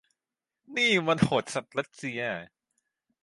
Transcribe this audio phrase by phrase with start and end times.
[0.75, 2.21] นี่มันโหดสัสรัสเซีย